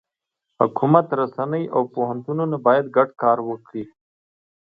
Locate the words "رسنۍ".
1.19-1.63